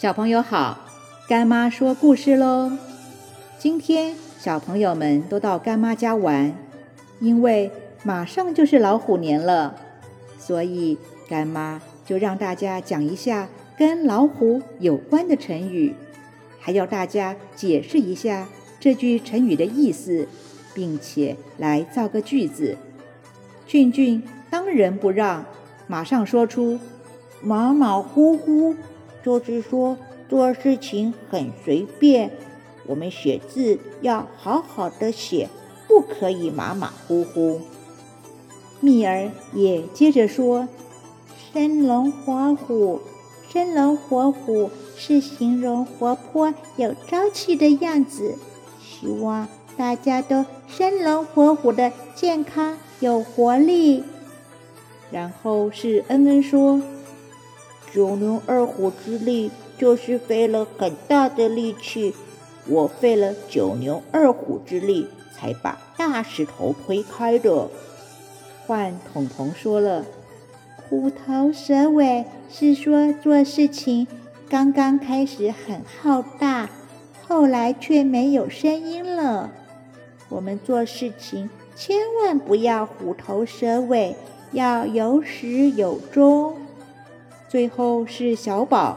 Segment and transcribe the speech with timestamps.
[0.00, 0.78] 小朋友好，
[1.28, 2.72] 干妈说故事喽。
[3.58, 6.54] 今天小朋友们都到干妈家玩，
[7.20, 7.70] 因为
[8.02, 9.76] 马上就是老虎年了，
[10.38, 10.96] 所以
[11.28, 15.94] 干妈就让大家讲一下跟老虎有关的成语，
[16.58, 18.48] 还要大家解释一下
[18.80, 20.26] 这句成语的意思，
[20.72, 22.78] 并且来造个句子。
[23.66, 25.44] 俊俊当仁不让，
[25.86, 26.80] 马上说出
[27.42, 28.74] 马马虎虎。
[29.22, 29.96] 就是说，
[30.28, 32.30] 做事情很随便。
[32.86, 35.48] 我们写字要好好的写，
[35.86, 37.60] 不可以马马虎虎。
[38.80, 40.68] 蜜儿也接着说
[41.52, 43.00] ：“生龙活虎，
[43.52, 48.36] 生龙活虎是形容活泼有朝气的样子。
[48.80, 54.02] 希望大家都生龙活虎的，健康有活力。”
[55.12, 56.80] 然后是恩恩说。
[57.92, 62.14] 九牛二虎之力，就是费了很大的力气。
[62.66, 67.68] 我费了九牛二虎之力，才把大石头推开的。
[68.66, 70.04] 换彤彤说了，
[70.88, 74.06] 虎头蛇尾是说做事情
[74.48, 76.70] 刚刚开始很浩大，
[77.26, 79.50] 后来却没有声音了。
[80.28, 84.14] 我们做事情千万不要虎头蛇尾，
[84.52, 86.54] 要有始有终。
[87.50, 88.96] 最后是小宝，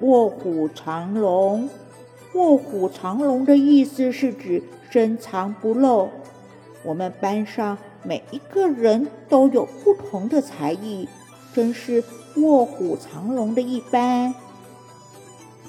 [0.00, 1.68] 卧虎藏龙。
[2.32, 6.08] 卧虎藏龙的意思是指深藏不露。
[6.82, 11.06] 我们班上每一个人都有不同的才艺，
[11.52, 12.02] 真是
[12.36, 14.34] 卧虎藏龙的一班。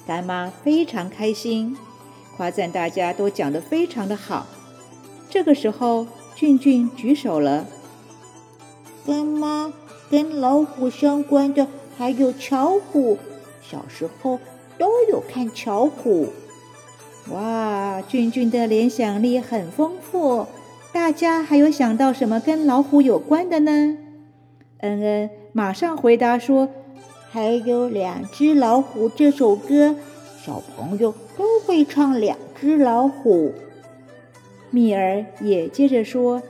[0.08, 1.76] 干妈非常开心，
[2.38, 4.48] 夸赞大家都讲得非常的好。
[5.30, 6.08] 这个时候，
[6.38, 7.66] 俊俊举手了，
[9.06, 9.74] 干妈。
[10.10, 13.18] 跟老虎相关的还有巧虎，
[13.62, 14.40] 小时候
[14.78, 16.30] 都有看巧虎。
[17.32, 20.48] 哇，俊俊的联想力很丰富。
[20.92, 23.98] 大家还有想到什么跟老虎有关的呢？
[24.80, 26.70] 恩恩马上回答说
[27.30, 29.96] ：“还有《两只老虎》这首歌，
[30.44, 33.50] 小朋友都会唱《两只老虎》。”
[34.72, 36.42] 蜜儿也接着说：“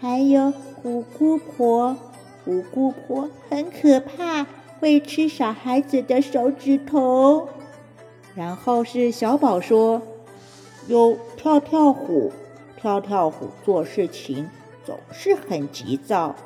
[0.00, 1.96] 还有虎姑婆。”
[2.44, 4.46] 虎姑婆很可怕，
[4.78, 7.48] 会吃小孩子的手指头。
[8.34, 10.02] 然后是小宝说
[10.88, 12.32] ：“有跳跳虎，
[12.76, 14.48] 跳跳虎做事情
[14.84, 16.36] 总是很急躁，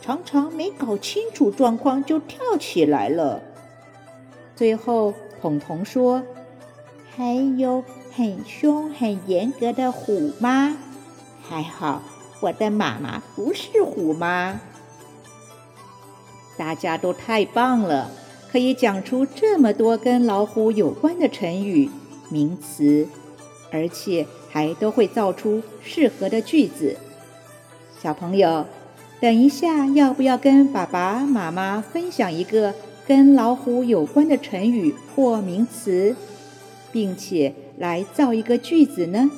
[0.00, 3.42] 常常没搞清楚状况就跳起来了。”
[4.56, 6.22] 最后彤彤说
[7.14, 7.84] ：“还有
[8.14, 10.76] 很凶很严格的虎妈，
[11.42, 12.02] 还好
[12.40, 14.60] 我的妈妈不是虎妈。”
[16.56, 18.10] 大家都太棒了，
[18.50, 21.90] 可以讲出这么多跟老虎有关的成语、
[22.28, 23.08] 名词，
[23.70, 26.96] 而且还都会造出适合的句子。
[28.00, 28.66] 小朋友，
[29.20, 32.74] 等一下要不要跟爸爸妈妈分享一个
[33.06, 36.14] 跟老虎有关的成语或名词，
[36.92, 39.30] 并且来造一个句子呢？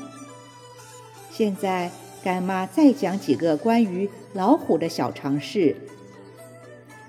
[1.31, 1.91] 现在
[2.23, 5.77] 干妈再讲几个关于老虎的小常识。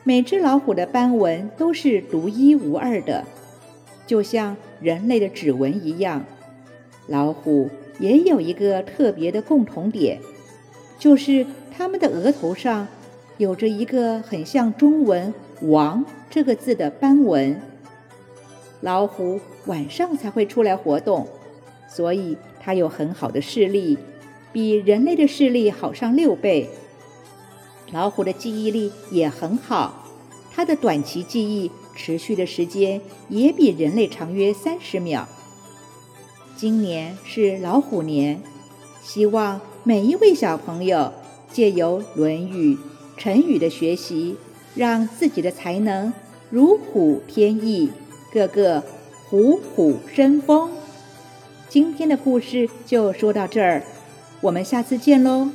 [0.08, 3.26] 每只老虎的斑纹都是独一无二的，
[4.06, 6.24] 就像人类的指纹一样。
[7.08, 10.20] 老虎也有一个特别的共同点，
[11.00, 12.88] 就是它们的额头上
[13.40, 15.34] 有着一个很像中文
[15.66, 17.60] “王”这个字的斑纹。
[18.82, 21.28] 老虎晚上才会出来活动，
[21.90, 23.98] 所以它有很好的视力，
[24.54, 26.70] 比人类的视力好上六倍。
[27.92, 30.08] 老虎的记忆力也很好，
[30.52, 35.28] 它的短期记忆持续的时间也比人类长约三十秒。
[36.58, 38.42] 今年是老虎年，
[39.04, 41.14] 希望每一位小朋友
[41.52, 42.76] 借由《论语》
[43.18, 44.38] 成语的学习，
[44.74, 46.12] 让自己的才能
[46.50, 47.92] 如虎添翼，
[48.32, 48.84] 个个
[49.30, 50.72] 虎虎生风。
[51.70, 53.84] 今天的故事就说到这儿，
[54.42, 55.50] 我们下次见喽。